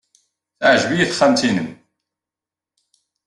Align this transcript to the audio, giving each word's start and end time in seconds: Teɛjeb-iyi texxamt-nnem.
Teɛjeb-iyi 0.59 1.05
texxamt-nnem. 1.09 1.69